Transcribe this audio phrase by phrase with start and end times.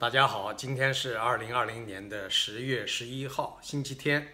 [0.00, 4.28] 大家好，今天是二零二零年的十月十一号，星期天。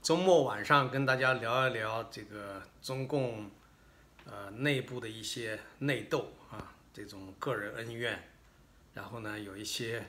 [0.00, 3.50] 周末晚上跟大家聊一聊这个中共
[4.24, 8.30] 呃内部的一些内斗啊，这种个人恩怨，
[8.94, 10.02] 然后呢有一些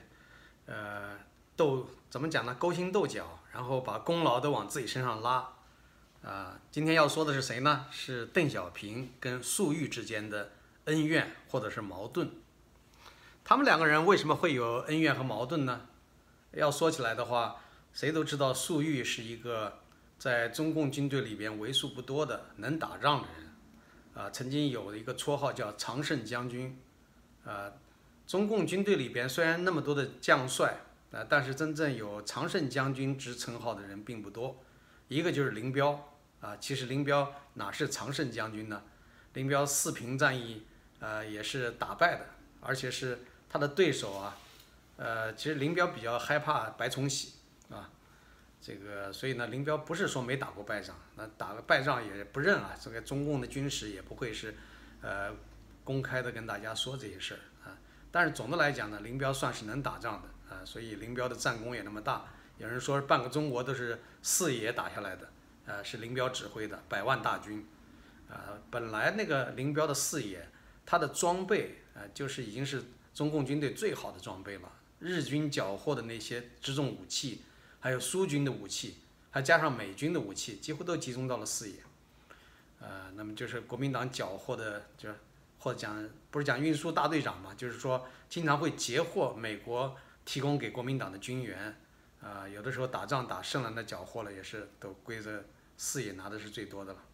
[0.64, 1.18] 呃
[1.54, 2.54] 斗怎么讲呢？
[2.54, 5.52] 勾心斗角，然后把功劳都往自己身上拉。
[6.22, 7.84] 啊，今天要说的是谁呢？
[7.90, 10.52] 是邓小平跟粟裕之间的
[10.86, 12.30] 恩怨或者是矛盾。
[13.44, 15.88] 他们两个人为什么会有恩怨和矛盾呢？
[16.52, 17.56] 要说起来的话，
[17.92, 19.80] 谁都知道粟裕是一个
[20.16, 23.54] 在中共军队里边为数不多的能打仗的人，
[24.14, 26.78] 啊，曾经有一个绰号叫常胜将军，
[27.44, 27.72] 啊，
[28.26, 30.76] 中共军队里边虽然那么多的将帅，
[31.10, 34.62] 啊，但是真正有常胜将军之称号的人并不多。
[35.08, 38.82] 一个就是林彪，啊，其实林彪哪是常胜将军呢？
[39.32, 40.64] 林彪四平战役，
[41.00, 42.26] 呃，也是打败的，
[42.60, 43.18] 而且是。
[43.52, 44.34] 他的对手啊，
[44.96, 47.34] 呃，其实林彪比较害怕白崇禧
[47.68, 47.90] 啊，
[48.62, 52.74] 这个所以呢，林彪不是说没打过败仗，那打个败仗也不认啊。
[52.80, 54.54] 这个中共的军史也不会是，
[55.02, 55.34] 呃，
[55.84, 57.76] 公开的跟大家说这些事儿啊。
[58.10, 62.24] 但是总的来讲呢，林彪算是能打仗的啊，所以林彪的战功也那么大。
[62.56, 65.28] 有人说半个中国都是四爷打下来的，
[65.66, 67.66] 呃，是林彪指挥的百万大军，
[68.30, 70.48] 啊，本来那个林彪的四爷
[70.86, 72.82] 他的装备啊，就是已经是。
[73.14, 77.42] 中共军队最好的装备了，日军缴获的那些辎重武器，
[77.78, 78.98] 还有苏军的武器，
[79.30, 81.76] 还加上美军的武器，几乎都集中到了四野。
[82.80, 85.16] 呃，那么就是国民党缴获的，就是
[85.58, 91.76] 或者讲不是讲运输大队长嘛，就是说经常会截获美国提供给国民党的军援，
[92.20, 95.44] 啊，有的时候打仗打胜了，那缴获了也是都归着
[95.76, 97.04] 四野拿的是最多的了。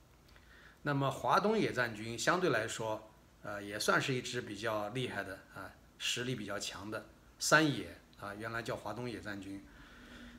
[0.82, 3.10] 那么华东野战军相对来说，
[3.42, 5.70] 呃，也算是一支比较厉害的啊。
[5.98, 7.06] 实力比较强的
[7.38, 9.64] 三野啊，原来叫华东野战军。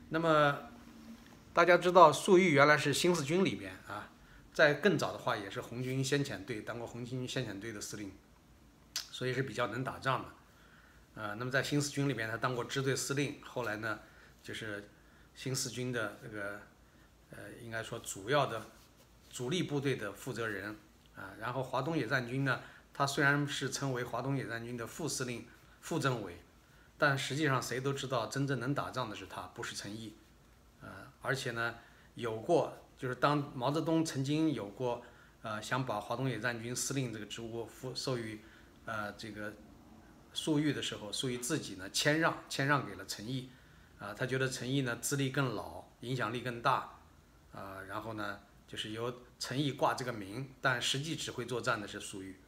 [0.08, 0.58] 那么
[1.52, 4.10] 大家知道粟裕原来是新四军里边啊，
[4.52, 8.10] 在更早的话也是红军先遣队当过红军先遣队的司令，
[8.94, 10.28] 所以是比较能打仗的。
[11.14, 14.00] 呃，那么在新四军里边他当过支队司令，后来呢
[14.42, 14.88] 就是
[15.34, 16.60] 新四军的这个
[17.30, 18.66] 呃应该说主要的
[19.28, 20.76] 主力部队的负责人
[21.14, 22.60] 啊，然后华东野战军呢。
[22.92, 25.46] 他虽然是称为华东野战军的副司令、
[25.80, 26.36] 副政委，
[26.96, 30.16] 但实际上谁都知道，真正能打仗的是他，不是陈毅。
[30.80, 30.88] 呃，
[31.22, 31.74] 而且呢，
[32.14, 35.02] 有过就是当毛泽东曾经有过
[35.42, 38.40] 呃想把华东野战军司令这个职务赋授予
[38.84, 39.52] 呃这个
[40.32, 43.50] 粟裕的时候，粟裕自己呢谦让，谦让给了陈毅。
[43.98, 46.98] 啊，他觉得陈毅呢资历更老，影响力更大。
[47.52, 52.40] 啊，然后呢就是由陈毅挂这个名，但实际指挥作战的是粟裕。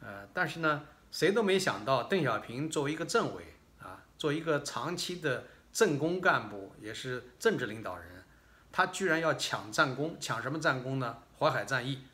[0.00, 8.24] 呃，但是呢，谁都没想到，邓小平作为一个政委啊，作为一个长期的政工干部，也是政治领导人，
[8.70, 11.18] 他居然要抢战功，抢什么战功呢？
[11.38, 12.04] 淮海战役，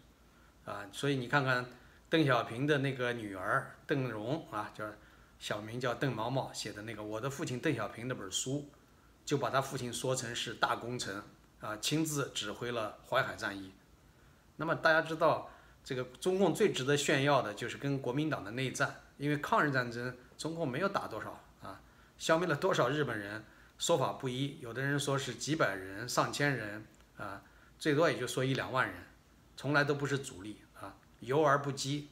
[0.64, 1.66] 啊，所以你看看
[2.08, 4.84] 邓小平的那个女儿邓蓉啊，叫
[5.38, 8.70] 小名叫邓毛毛写的那个《我的父亲邓小平》那本书，
[9.26, 11.22] 就把他父亲说成是大功臣
[11.60, 13.72] 啊，亲自指挥了淮海战役。
[14.56, 15.50] 那么大家知道。
[15.86, 21.80] 这个中共最值得炫耀的就是跟国民党的内战，因为抗日战争中共没有打多少啊，
[22.18, 23.44] 消灭了多少日本人，
[23.78, 26.84] 说法不一，有的人说是几百人、上千人
[27.16, 27.40] 啊，
[27.78, 28.96] 最多也就说一两万人，
[29.56, 32.08] 从来都不是主力啊，游而不击。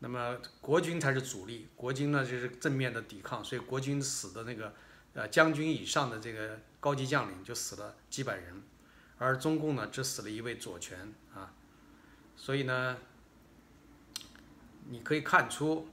[0.00, 4.74] 那么国军才是主力，国军呢就是正面的抵抗，所以国军死的那个
[5.14, 8.62] 呃将军以上的这个高级将领就死了几百人，
[9.16, 11.54] 而中共呢只死了一位左权啊。
[12.36, 12.98] 所以呢，
[14.88, 15.88] 你可以看出，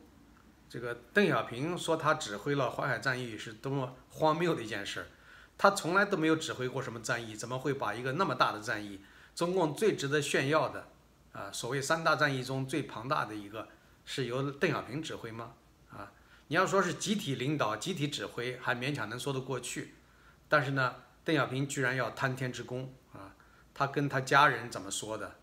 [0.70, 5.08] 这个邓小平说他指挥了淮海战役是多么荒谬的一件事。
[5.58, 9.00] 他从来都没有指挥过什么战役，怎么会把一个那么大的战役，
[9.36, 10.88] 中共最值得炫耀的
[11.32, 13.70] 啊，所谓三大战役中最庞大的一个，
[14.04, 15.54] 是由邓小平指挥吗？
[15.92, 16.12] 啊，
[16.48, 19.94] 你要说是集体领导、集体指挥，还勉强能说得过去。
[20.50, 23.34] 但是呢，邓小平居然要贪天之功啊，
[23.74, 25.36] 他跟他家人怎么说的？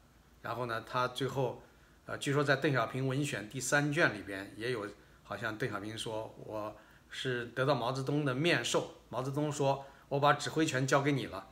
[0.43, 1.63] 然后呢，他最后，
[2.07, 4.87] 呃，据说在邓小平文选第三卷里边也有，
[5.23, 6.75] 好像邓小平说我
[7.11, 11.51] 是得到毛泽东的面授，毛泽东说我把指挥权交给你了，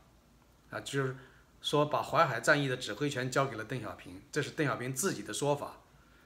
[0.71, 1.15] 啊，就是
[1.61, 5.81] 说把淮海战役的指挥权交给了邓小平，这是邓小平自己的说法，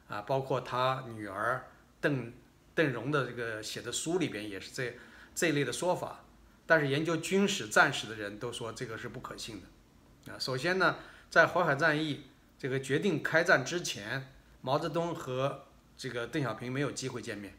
[0.07, 1.69] 啊，包括他女儿
[2.01, 2.33] 邓
[2.77, 4.97] 邓荣的这个写的书里边也是这
[5.35, 6.21] 这一类的说法，
[6.65, 10.97] 但是研究军史战史的人都说这个是不可信的，啊，首先呢，
[11.29, 12.27] 在淮海战役。
[12.63, 15.65] 这个决定开战之前，毛泽东和
[15.97, 17.59] 这个邓小平没有机会见面，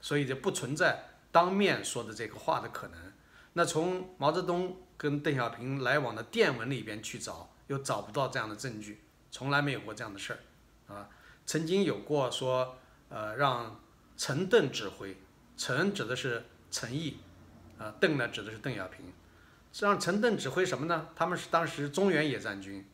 [0.00, 3.12] 所以就不存在当面说的这个话的可能。
[3.52, 11.08] 那从毛泽东跟邓小平来往的电文里边去找，又找不到这样的证据，从来没有过这样的事儿，啊，
[11.46, 12.78] 曾经有过说，
[13.10, 13.80] 呃，让
[14.16, 15.16] 陈邓指挥，
[15.56, 17.18] 陈指的是陈毅，
[17.78, 19.04] 啊，邓呢指的是邓小平，
[19.78, 21.10] 让陈邓指挥什么呢？
[21.14, 22.84] 他们是当时中原野战军，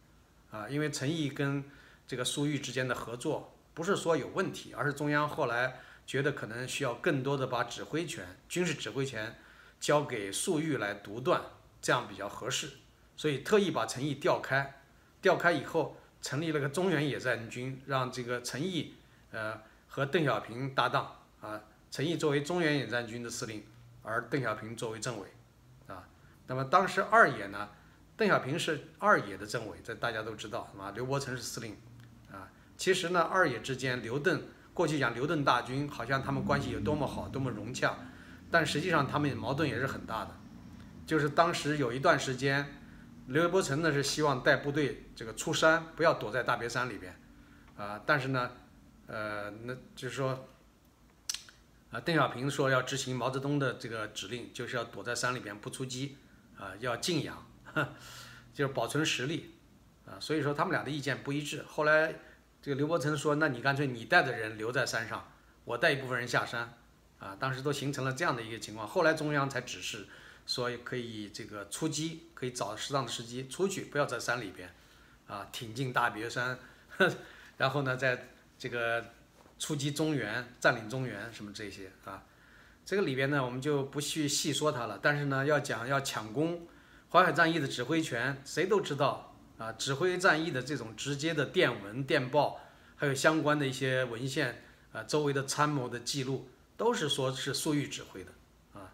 [0.57, 1.63] 啊，因为陈毅跟
[2.07, 9.37] 这个粟裕之间的合作不是说有问题，而是中央后来觉得可能需要更多的把指挥权、军事指挥权。
[9.79, 11.39] 交给粟裕来独断，
[11.83, 12.71] 这样比较合适，
[13.15, 14.81] 所以特意把陈毅调开，
[15.21, 18.95] 调开以后成立了个中原野战军，让这个陈毅
[19.33, 21.61] 呃和邓小平搭档啊，
[21.91, 23.67] 陈毅作为中原野战军的司令，
[24.03, 25.29] 而邓小平作为政委
[25.89, 26.09] 啊。
[26.47, 27.69] 那么当时二野呢，
[28.17, 30.91] 邓小平是二野的政委，这大家都知道是吧？
[30.95, 31.77] 刘伯承是司令
[32.31, 32.49] 啊。
[32.77, 34.43] 其实呢，二野之间，刘邓
[34.73, 37.97] 过去讲刘邓大军，好像他们关系有多么好，多么融洽。
[38.51, 40.35] 但实际上，他们矛盾也是很大的。
[41.07, 42.81] 就是当时有一段时间，
[43.27, 47.15] 刘伯承呢是希望带部队这个出山，不要躲在大别山里边，
[47.77, 48.51] 啊，但是呢，
[49.07, 50.49] 呃，那就是说，
[51.91, 56.17] 啊，邓小平说要执行毛泽东的这个指令，就是要躲在山里边不出击，
[56.59, 57.46] 啊，要静养，
[58.55, 59.55] 就是保存实力，
[60.07, 61.63] 啊，所以说他们俩的意见不一致。
[61.69, 62.15] 后来
[62.63, 65.31] 这个刘伯承说，那你干脆你带着人留在山上，
[65.65, 66.73] 我带一部分人下山。
[67.19, 70.07] 啊，当时都形成了这样的一个情况，后来中央才指示
[70.47, 74.71] 说可以这个出击，可以找适当的时机出去，不要在山里边，
[75.27, 76.59] 啊，挺进大别山，
[77.57, 78.29] 然后呢，在
[78.59, 79.03] 这个
[79.59, 82.23] 出击中原，占领中原什么这些啊，
[82.85, 85.01] 这个里边呢，我们就不去细说它了。
[85.03, 86.69] 但是呢，要讲要抢攻
[87.11, 92.61] 淮海战役的指挥权，谁都知道啊，指挥战役的这种直接的电文、电报，
[92.97, 94.63] 还有相关的一些文献
[94.93, 96.49] 啊，周围的参谋的记录。
[96.79, 98.31] 都是说是粟裕指挥的，
[98.75, 98.93] 啊，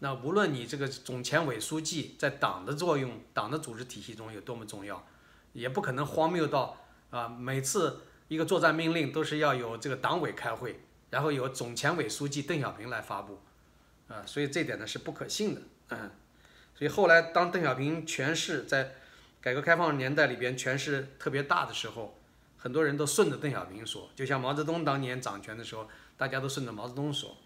[0.00, 5.06] 那无论你这个总前委书记在党的作用、党的组织体系中有多么重要，
[5.52, 6.76] 也不可能荒谬到
[7.10, 13.40] 啊，每次一个作战命令都是要有这个党委开会，然后由总前委书记邓小平来发布，
[14.08, 16.10] 啊，所以这点呢是不可信的，嗯，
[16.82, 18.94] 所以后来当邓小平权势在
[19.40, 22.18] 改革开放年代里边权势特别大的时候，
[22.58, 25.88] 很多人都顺着邓小平说，就像毛泽东当年掌权的时候。
[26.16, 27.36] 大家都顺着毛泽东说，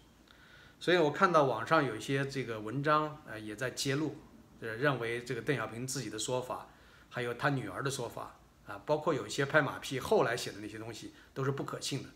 [0.79, 4.15] 所以我看到网上有一些这个文章，呃，也在揭露，
[4.59, 6.69] 呃，认为这个邓小平自己的说法，
[7.09, 12.09] 还有他女儿的说法，啊，包括有一些拍马屁，后来写的那些东西都是不可信的。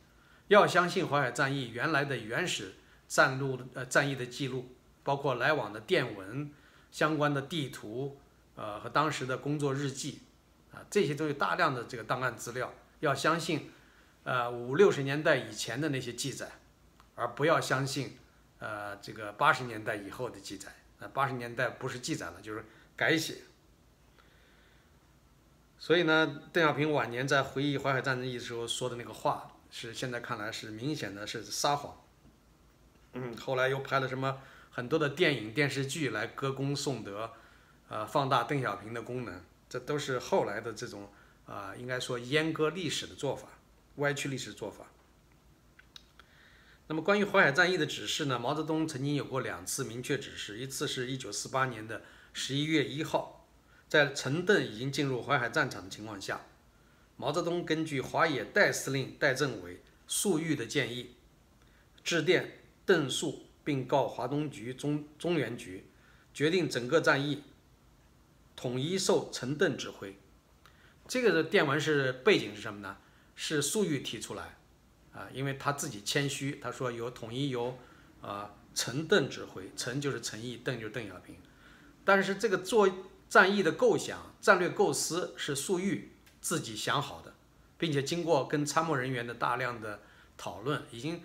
[0.48, 2.74] 要相信淮海战役原来的原始
[3.08, 6.52] 战路，呃，战役的记录，包括来往的电文、
[6.92, 8.20] 相关的地图，
[8.56, 10.20] 呃，和当时的工作日记，
[10.72, 13.72] 啊，这些都有大量的这个档案资料，要相信。
[14.24, 16.48] 呃，五六十年代以前的那些记载，
[17.16, 18.20] 而不要相信，
[18.60, 20.72] 呃，这个八十年代以后的记载。
[21.00, 22.64] 啊，八十年代不是记载了，就是
[22.96, 23.38] 改写。
[25.80, 32.00] 所以呢，邓小平晚年在回忆淮海战争的时候说的那个话，是现在看来是明显的是撒谎。
[33.14, 34.38] 嗯，后来又拍了什么
[34.72, 37.32] 很多的电影电视剧来歌功颂德，
[37.90, 41.12] 呃，放大邓小平的功能，这都是后来的这种
[41.46, 43.50] 啊，应该说阉割历史的做法。
[43.98, 44.88] 歪曲历史做法。
[46.88, 48.40] 那么，关于淮海战役的指示呢？
[48.40, 53.46] 毛泽东曾经有过两次明确指示，一次是一九四八年的十一月一号，
[53.90, 56.42] 在陈邓已经进入淮海战场的情况下，
[57.18, 61.16] 毛泽东根据华野代司令代政委粟裕的建议，
[62.04, 65.86] 致电邓粟，并告华东局、中中原局，
[66.34, 67.44] 决定整个战役
[68.56, 70.18] 统一受陈邓指挥。
[71.08, 72.98] 这个的电文是背景是什么呢？
[73.36, 74.58] 是粟裕提出来，
[75.14, 77.78] 啊，因为他自己谦虚，他说由统一由
[78.22, 81.36] 啊陈邓指挥，陈就是陈毅，邓就是邓小平。
[82.06, 82.90] 但是这个做
[83.28, 87.34] 战役的构想、战略构思是粟裕自己想好的，
[87.78, 90.02] 并且经过跟参谋人员的大量的
[90.38, 91.24] 讨论，已经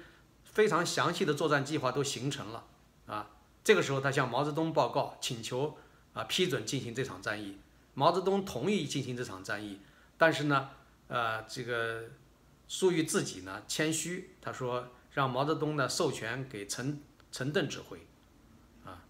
[0.57, 2.65] 非常详细的作战计划都形成了
[3.07, 3.31] 啊。
[3.63, 5.77] 这个时候他向毛泽东报告，请求
[6.15, 7.59] 啊批准进行这场战役。
[7.93, 9.81] 毛泽东同意进行这场战役，
[10.17, 10.71] 但是呢。
[11.09, 12.03] 呃，这个
[12.67, 18.05] 粟裕自己呢谦虚，他说让毛泽东呢授权给陈陈邓指挥，
[18.85, 19.05] 啊，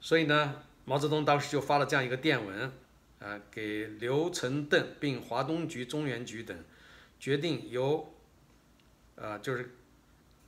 [0.00, 2.72] 所以呢，毛泽东当时就发了这样一个电文，
[3.20, 6.64] 啊，给刘、陈、邓并华东局、中原局等，
[7.20, 8.12] 决定由，
[9.14, 9.76] 呃，就是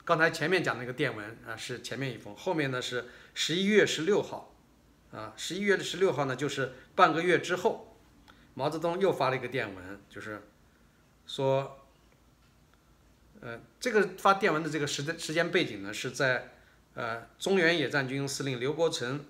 [0.05, 4.55] 刚才前面讲那个电文啊，是前面一封，后面呢是十一月十六号，
[5.13, 7.91] 啊，十一月的十六号呢就是半个月之后。
[8.57, 10.41] 毛泽东又发了一个电文，就是
[11.27, 11.85] 说，
[13.41, 16.53] 呃，这个发电文的这个时间时间背景呢，是在
[16.95, 19.25] 呃中原野战军司令刘伯承，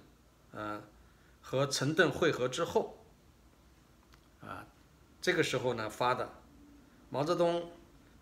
[0.53, 0.83] 呃
[1.41, 2.99] 和陈邓会合之后，
[4.43, 4.67] 啊，
[5.23, 6.31] 这个时候呢发的，
[7.09, 7.73] 毛泽东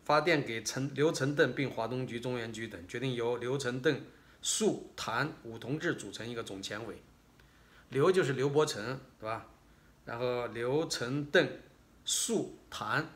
[0.04, 4.00] 发电给陈刘陈邓并华东局、中原局等，决定由刘陈邓、
[4.40, 7.02] 粟谭五同志组成一个总前委，
[7.90, 9.46] 刘就是刘伯承，对吧？
[10.04, 11.48] 然后刘陈邓、
[12.04, 13.08] 粟谭。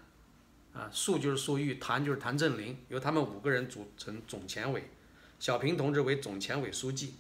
[0.73, 4.91] 啊，粟就是粟裕，谭就是谭震林，由他们五个人组成总前委，
[5.39, 7.15] 小平同志为总前委书记。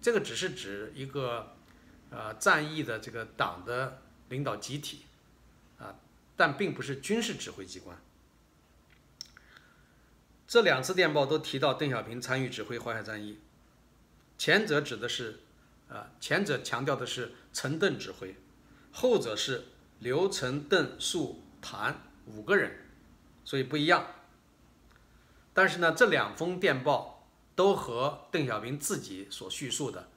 [0.00, 1.54] 这个只是指一个
[2.08, 5.02] 呃战役的这个党的领导集体
[5.76, 5.94] 啊，
[6.34, 7.94] 但并不是军事指挥机关。
[10.46, 13.38] 这两次电报都提到邓小平参与指挥淮海战役，
[14.36, 15.40] 前者指的是
[15.88, 18.36] 啊，前者强调的是陈邓指挥，
[18.92, 19.64] 后者是
[19.98, 22.80] 刘陈邓粟谭五个人。
[23.46, 24.06] 所以不一样，
[25.52, 30.08] 但是呢，这两封电报都和邓小平自己所叙述的，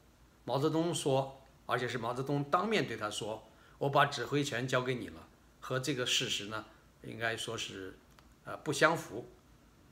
[0.45, 5.27] 毛泽东说，而且是毛泽东当面对他说，我把指挥权交给你了，
[5.59, 6.63] 和这个事实呢，
[7.03, 7.97] 应该说是，
[8.45, 9.29] 呃，不相符，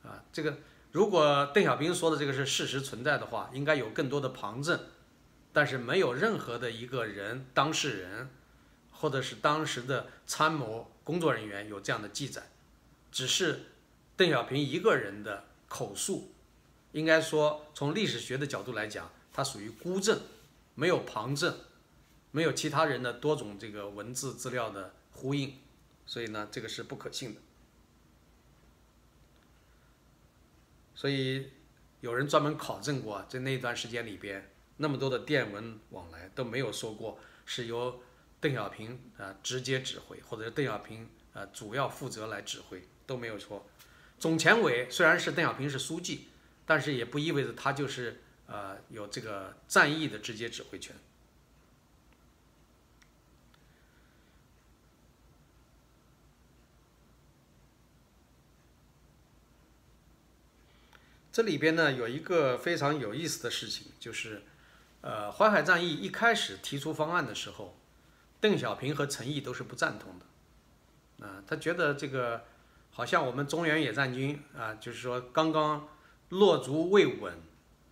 [0.06, 0.56] 啊，这个
[0.92, 4.80] 如果邓小平说的这个是事实存在的话，应该有更多的旁证，
[5.52, 8.30] 但是没有任何的一个人当事人，
[8.90, 12.48] 或者是当时的参谋工作人员有这样的记载。
[13.12, 13.66] 只是
[14.16, 16.32] 邓小平一个人的口述，
[16.92, 20.20] 应该说从历史学的角度来讲，它属于孤证，
[20.74, 21.54] 没有旁证，
[22.30, 25.54] 没有其他人的多种这个文字资料的呼应，
[26.06, 27.40] 所以呢，这个是不可信的。
[30.96, 31.52] 所以
[32.00, 38.02] 有人专门考证过，在那段时间里边，那么多的电文往来都没有说过是由
[38.40, 42.82] 邓小平啊直接指挥，或者是邓小平啊主要负责来指挥。
[43.06, 43.64] 都没有错。
[44.18, 46.26] 总前委虽然是邓小平是书记，
[46.66, 50.92] 但是也不意味着他就是呃有这个战役的直接指挥权。
[61.36, 64.42] 这里边呢有一个非常有意思的事情，就是
[65.02, 67.76] 呃淮海战役一开始提出方案的时候，
[68.40, 72.44] 邓小平和陈毅都是不赞同的，啊，他觉得这个。
[72.90, 75.86] 好像我们中原野战军啊，就是说刚刚
[76.30, 77.34] 落足未稳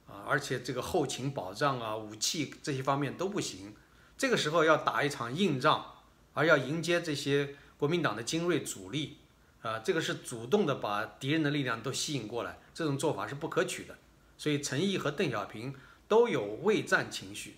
[0.08, 3.76] 啊，而且这个后勤保障啊、武器这些方面都不行。
[4.16, 5.96] 这个时候要打一场硬仗，
[6.32, 9.18] 而要迎接这些国民党的精锐主力
[9.64, 13.97] 啊，这个是主动的把敌人的力量都吸引过来，这种做法是不可取的。
[14.38, 15.75] 所以陈毅和邓小平
[16.06, 17.56] 都有畏战情绪，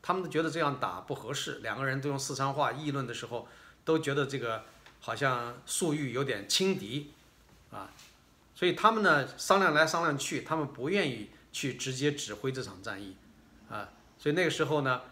[0.00, 1.58] 他们都觉得这样打不合适。
[1.62, 3.46] 两个人都用四川话议论的时候，
[3.84, 4.64] 都觉得这个。
[5.00, 7.12] 好像粟裕有点轻敌，
[7.70, 7.88] 啊，
[8.52, 13.14] 所以他们呢商量来商量去，他们不愿意去直接指挥这场战役，
[13.70, 13.88] 啊，
[14.18, 15.02] 所以那个时候呢，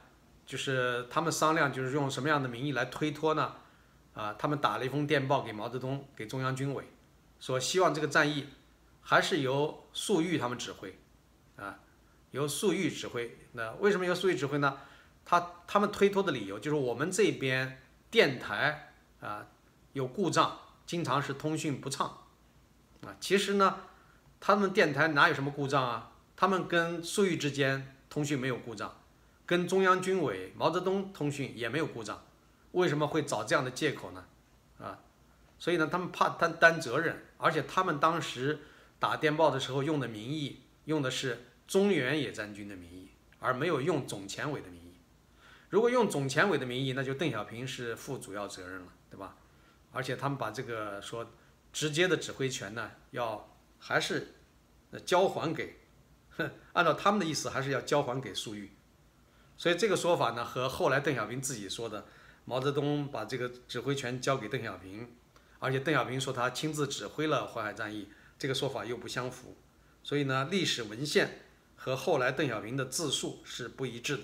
[0.45, 3.53] 就是他们商量就是用什么样的名义来推脱呢？
[4.17, 6.83] 啊，他们打了一封电报给毛泽东，给中央军委，
[7.39, 8.49] 说希望这个战役
[9.03, 10.99] 还是由粟裕他们指挥，
[11.55, 11.79] 啊，
[12.33, 13.39] 由粟裕指挥。
[13.53, 14.79] 那为什么由粟裕指挥呢？
[15.25, 17.81] 他他们推脱的理由就是我们这边
[18.11, 19.47] 电台啊。
[19.93, 22.07] 有故障，经常是通讯不畅，
[23.01, 23.79] 啊，其实呢，
[24.39, 26.13] 他们电台哪有什么故障啊？
[26.37, 28.95] 他们跟粟裕之间通讯没有故障，
[29.47, 32.25] 跟中央军委毛泽东通讯也没有故障，
[32.73, 34.25] 为什么会找这样的借口呢？
[34.79, 34.99] 啊，
[35.59, 38.61] 所以呢，他们怕担担责任，而且他们当时
[38.99, 44.95] 打电报的时候用的名义用的是中原野战军的名义，而没有用总前委的名义。
[45.69, 49.37] 如果用总前委的名义，那就邓小平是负主要责任了，对吧？
[49.93, 51.33] 而且他们把这个说
[51.73, 54.35] 直接的指挥权呢，要还是
[55.05, 55.77] 交还给，
[56.75, 58.73] 按照他们的意思，还是要交还给粟裕。
[59.57, 62.07] 所以这个说法呢，和后来邓小平自己说的
[62.47, 65.15] 毛泽东把这个指挥权交给邓小平，
[65.59, 69.55] 而且邓小平说他亲自指挥了淮海战役，这个说法又不相符。
[70.03, 71.43] 所以呢，历史文献
[71.75, 74.23] 和后来邓小平的自述是不一致的。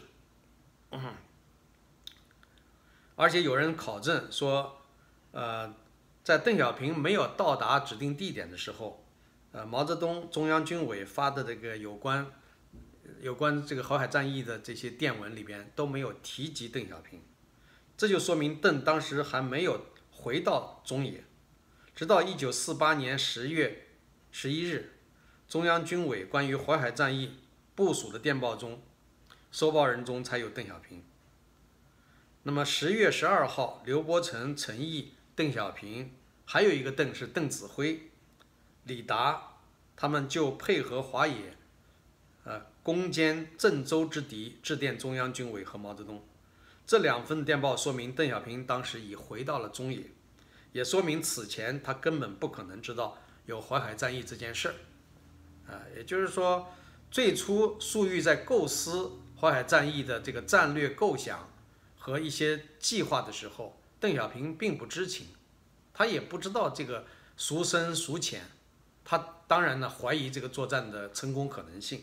[3.16, 4.78] 而且有人考证说。
[5.34, 5.74] 呃，
[6.22, 9.02] 在邓小平没有到达指定地点的时候，
[9.52, 12.30] 呃，毛泽东中央军委发的这个有关
[13.22, 17.22] 有关这个淮海战役的这些电文里边都没有提及邓小平，
[18.02, 21.22] 这就说明邓当时还没有回到中野，
[21.94, 23.90] 直到一九四八年十月
[24.32, 24.94] 十一日，
[25.46, 27.36] 中央军委关于淮海战役
[27.76, 28.82] 部署的电报中，
[29.52, 31.04] 收报人中才有邓小平。
[32.42, 35.12] 那么十月十二号，刘伯承、陈毅。
[35.36, 36.12] 邓小平，
[36.44, 38.10] 还有一个邓是邓子恢、
[38.82, 39.58] 李达、
[39.94, 41.56] 他们就配合华野，
[42.42, 46.20] 呃，攻坚郑州之敌，致电中央军委和毛泽东。
[46.92, 50.10] 这两份电报说明邓小平当时已回到了中野，
[50.72, 54.74] 也说明此前他根本不可能知道有淮海战役这件事儿。
[55.72, 56.70] 啊，也就是说，
[57.10, 61.48] 最初粟裕在构思淮海战役的这个战略构想
[61.96, 65.28] 和一些计划的时候，邓小平并不知情，
[65.94, 67.06] 他也不知道这个
[67.38, 68.42] 孰深孰浅，
[69.02, 69.16] 他
[69.48, 72.02] 当然呢怀疑这个作战的成功可能性。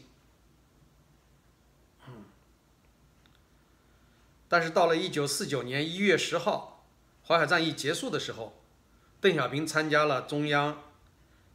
[4.49, 6.87] 但是到了一九四九年一月十号，
[7.25, 8.59] 淮海战役结束的时候，
[9.21, 10.81] 邓小平参加了中央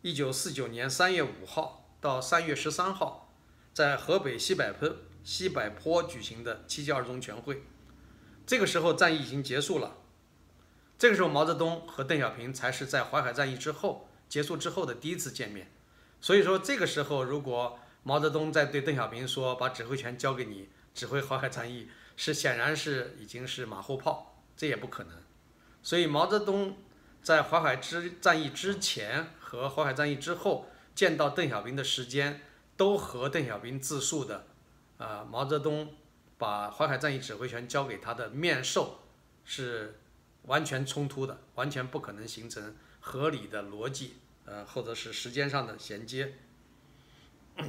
[0.03, 3.35] 一九四九年三月五号到三月十三号
[3.73, 7.65] 在河北西柏坡西柏坡举行的七届二中全会。
[8.47, 9.97] 这个时候战役已经结束了，
[10.97, 15.69] 这个时候毛泽东和邓小平才是在淮海战役之后结束之后的第一次见面。
[16.21, 21.89] 所以说这个时候如果毛泽东在对邓小平说把指挥权交给你指挥淮海战役。
[22.17, 25.13] 是显然是已经是马后炮，这也不可能。
[25.83, 26.77] 所以毛泽东
[27.23, 32.41] 在淮海之战役之前和淮海战役之后见到邓小平的时间，
[32.77, 34.47] 都和邓小平自述的，
[34.99, 35.95] 啊，毛泽东
[36.39, 39.01] 把淮海战役指挥权交给他的面授
[39.45, 40.01] 是
[40.43, 46.35] 完全冲突的，完全不可能形成合理的逻辑，呃，或者是时间上的衔接。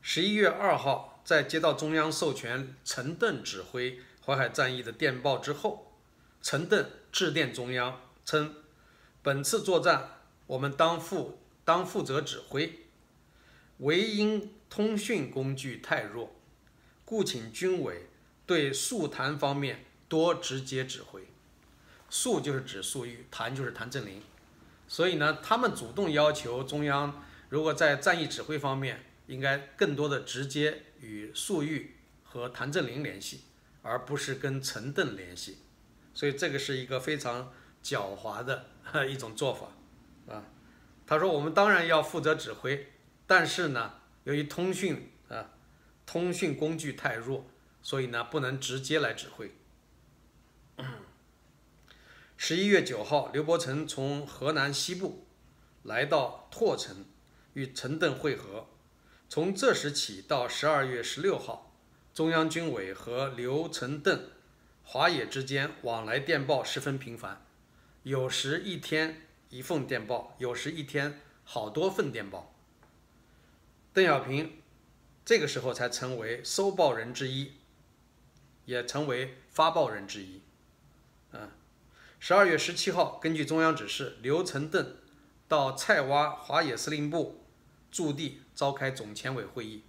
[0.00, 1.11] 十一月二号。
[1.24, 5.92] 在接到中央授权陈邓指挥淮海战役的电报之后，
[6.42, 8.56] 陈邓致电中央称
[9.22, 12.86] ：“本次作战我们当负当负责指挥，
[13.78, 16.34] 唯因通讯工具太弱，
[17.04, 18.08] 故请军委
[18.44, 21.28] 对肃谭方面多直接指挥。
[22.10, 24.20] 速就是指粟裕，谭就是谭震林。
[24.88, 33.42] 所以呢，他们主动要求中央，如果在战役指挥方面，应该更多的直接。”与粟裕和谭震林联系，
[33.82, 35.58] 而不是跟陈邓联系，
[36.14, 38.66] 所以这个是一个非常狡猾的
[39.08, 39.66] 一种做法，
[40.32, 40.44] 啊，
[41.06, 42.92] 他说我们当然要负责指挥，
[43.26, 45.50] 但是呢，由于通讯啊，
[46.06, 47.44] 通讯工具太弱，
[47.82, 49.52] 所以呢不能直接来指挥。
[52.36, 55.26] 十一月九号，刘伯承从河南西部
[55.84, 57.04] 来到拓城，
[57.52, 58.66] 与陈邓会合。
[59.32, 61.72] 从这时起到十二月十六号，
[62.12, 64.28] 中央军委和刘、陈、邓、
[64.84, 67.42] 华野之间往来电报十分频繁，
[68.02, 72.54] 有时一天一份电报，有时一天好多份电报。
[73.94, 74.58] 邓小平
[75.24, 77.52] 这个时候才成为收报人之一，
[78.66, 80.42] 也成为发报人之一。
[81.30, 81.48] 嗯，
[82.20, 84.94] 十二月十七号，根据中央指示，刘、陈、邓
[85.48, 87.41] 到菜洼华野司令部。
[87.92, 89.82] 驻地召开总前委会议，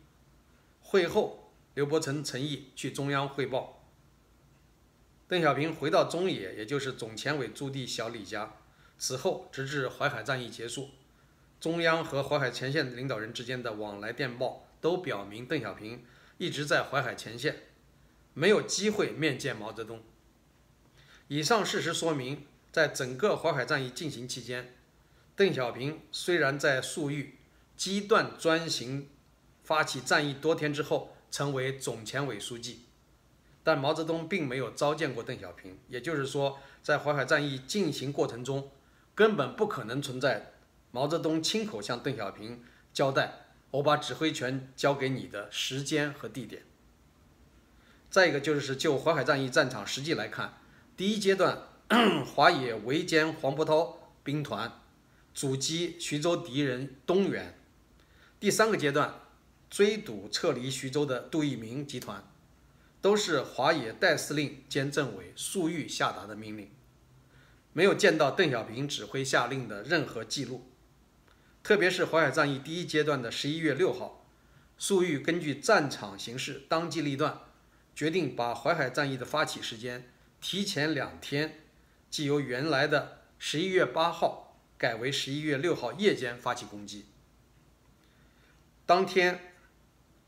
[0.82, 3.88] 会后，刘伯承陈毅去中央汇报。
[5.26, 8.58] 邓小平回到中野，也就是总前委驻地小李家。
[8.98, 10.90] 此后，直至淮海战役结束，
[11.62, 16.04] 中央和淮海前线领导人之间的往来电报都表明，邓小平
[16.38, 17.64] 一直在淮海前线，
[18.34, 20.04] 没有机会面见毛泽东。
[21.30, 24.76] 以上事实说明，在整个淮海战役进行期间，
[25.38, 27.38] 邓小平虽然在粟裕。
[27.76, 29.10] 机断专行，
[29.64, 32.86] 发起战役多天之后，成为总前委书记，
[33.64, 35.78] 但毛泽东并没有召见过邓小平。
[35.88, 38.72] 也就是说，在淮海战役进行过程中，
[39.16, 40.54] 根本不可能存在
[40.92, 46.64] 毛泽东亲口向邓小平交代“我把指挥权交给你”的时间和地点。
[48.10, 50.62] 再一个就是就淮海战役战场实际来看，
[50.96, 51.64] 第一阶段，
[52.24, 54.80] 华野围歼黄伯韬兵团，
[55.34, 57.58] 阻击徐州敌人东援。
[58.44, 59.22] 第三个阶段，
[59.70, 62.30] 追堵撤离徐州的杜聿明集团，
[63.02, 66.70] 都是华野代司令兼政委粟裕下达的命令，
[67.72, 70.70] 没有见到邓小平指挥下令的任何记录。
[71.64, 74.26] 特别是淮海战役第一阶段的十一月六号，
[74.78, 77.44] 粟裕根据战场形势当机立断，
[77.96, 81.62] 决定把淮海战役的发起时间提前两天，
[82.10, 87.06] 即由原来的十一月八号改为十一月六号夜间发起攻击。
[88.86, 89.54] 当天，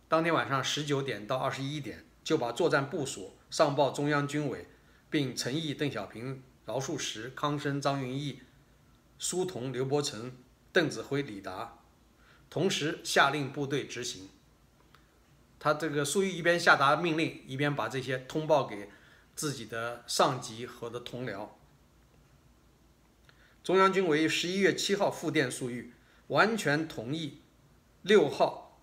[0.07, 4.67] 当天晚上十九点到二十一点，就把作战部署上报中央军委，
[5.09, 8.39] 并陈毅、邓小平、饶漱石、康生、张云逸、
[9.19, 10.31] 苏童、刘伯承、
[10.71, 11.79] 邓子恢、李达，
[12.49, 14.29] 同时下令部队执行。
[15.59, 18.89] 他这个粟裕一边下达命令，一边把这些通报给
[19.35, 21.49] 自己的上级和的同僚。
[23.61, 25.91] 中央军委十一月七号复电粟裕，
[26.27, 27.39] 完全同意
[28.05, 28.79] 六号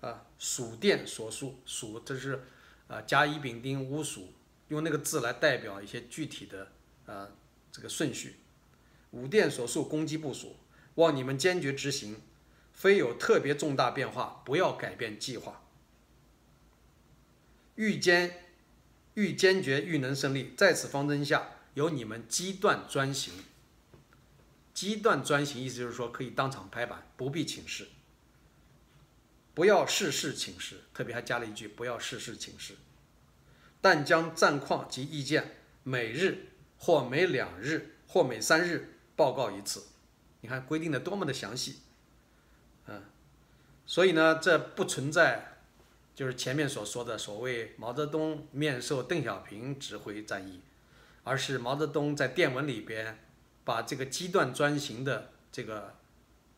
[0.00, 2.42] 啊蜀电所述，蜀这是
[2.88, 4.32] 啊甲乙丙丁戊属，
[4.68, 6.72] 用那个字来代表一些具体的
[7.04, 7.28] 啊
[7.70, 8.36] 这个顺序。
[9.10, 10.56] 五电所述攻击部署，
[10.94, 12.22] 望你们坚决执行，
[12.72, 15.62] 非有特别重大变化，不要改变计划。
[17.74, 18.46] 愈坚
[19.12, 23.34] 愈坚决愈能胜利，在此方针下，由你们机断专行。
[24.72, 27.88] 机断专行，意思就是说可以当场拍板，不必请示，
[29.54, 32.74] 不要事事请示，特别还加了一句不要事事请示，
[33.80, 39.84] 但将战况及意见每日或每两日或每三日报告一次。
[40.40, 41.80] 你看规定的多么的详细，
[42.86, 43.02] 嗯，
[43.86, 45.58] 所以呢，这不存在
[46.14, 50.60] 就是前面所说的所谓毛泽东面授邓小平指挥战役，
[51.24, 53.18] 而是毛泽东在电文里边。
[53.64, 55.94] 把这个机断专行的这个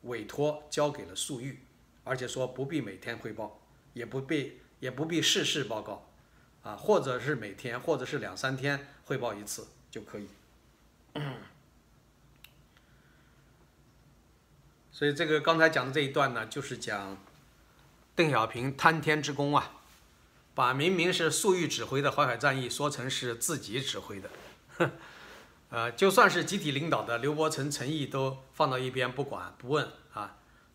[0.05, 1.61] 委托交给了粟裕，
[2.05, 3.61] 而且说不必每天汇报，
[3.95, 6.07] 也不必也不必事事报告，
[6.63, 10.29] 啊，或者是每天，或者是两三天汇报一次就可以。
[14.93, 17.17] 所以这个刚才讲的这一段呢，就是讲
[18.15, 19.81] 邓小平贪天之功啊，
[20.55, 24.31] 把明明是粟裕指挥的淮海战役说成是自己指挥的。
[25.71, 29.89] 呃，就算是集体领导的刘伯承、陈毅都放到一边不管不问，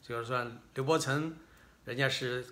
[0.10, 0.44] 就是说
[0.74, 1.38] 刘伯承，
[1.86, 2.44] 人家是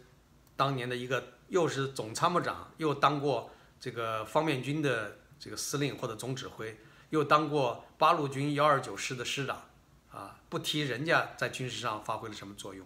[0.56, 6.78] 当年的一个又是总参谋长，又当过这个方面军的这个司令或者总指挥，
[7.10, 9.64] 又当过八路军幺二九师的师长，
[10.12, 12.86] 啊，不提人家在军事上发挥了什么作用，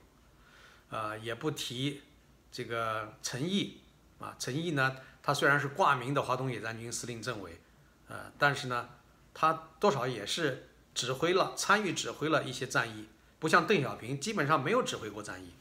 [0.89, 2.03] 呃，也不提
[2.49, 3.81] 这个陈毅
[4.19, 7.59] 啊，陈毅呢，他虽然是挂名的华东野战军司令政委，
[8.07, 8.87] 呃，但是呢。
[9.33, 13.07] 他多少也是指挥了、参与指挥了一些战役，
[13.41, 15.51] 不像邓小平基本上没有指挥过战役，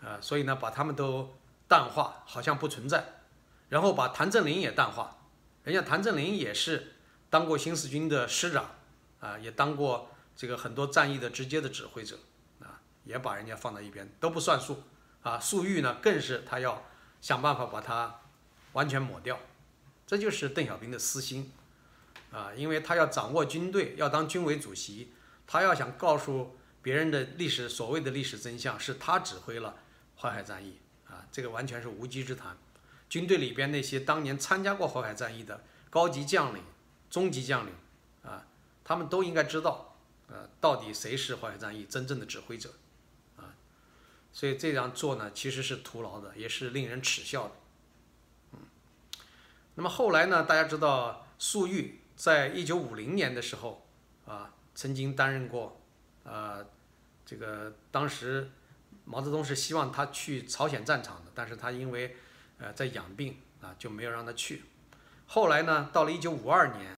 [0.00, 1.36] 呃，所以呢，把他们都
[1.68, 3.20] 淡化，好像不存在。
[3.68, 5.18] 然后把谭震林也淡化，
[5.64, 6.94] 人家谭震林也是
[7.28, 8.70] 当过新四军的师长，
[9.20, 12.18] 啊，也当过这个很多战役的直接的指挥者，
[12.60, 14.82] 啊，也把人家放到一边都不算数，
[15.20, 16.82] 啊，粟裕呢更是他要
[17.20, 18.20] 想办法把他
[18.72, 19.38] 完全抹掉，
[20.06, 21.52] 这就是邓小平的私心。
[22.32, 25.12] 啊，因为他要掌握军队，要当军委主席，
[25.46, 29.78] 他要想告诉别人的历史所谓的历史真相，是他指挥了
[30.18, 32.58] 淮海战役啊，这个完全是无稽之谈。
[33.08, 36.62] 军队里边那些当年参加过淮海战役的高级将领、
[37.08, 37.72] 中级将领
[38.22, 38.46] 啊，
[38.82, 39.96] 他们都应该知道，
[40.28, 42.74] 呃，到底谁是淮海战役真正的指挥者
[43.36, 43.54] 啊？
[44.32, 47.52] 所以这样做呢，其实是徒劳的，也是令人耻笑的。
[48.52, 48.58] 嗯，
[49.74, 52.00] 那么后来呢，大家知道粟裕。
[52.14, 53.88] 在一九五零年的时候，
[54.26, 55.81] 啊，曾经担任过，
[56.24, 56.66] 呃，
[57.24, 58.50] 这个当时
[59.04, 62.16] 毛泽东是希望他去朝鲜战场的，但是他因为
[62.58, 64.62] 呃在养病啊，就没有让他去。
[65.26, 66.90] 后来呢，到了一九五二年，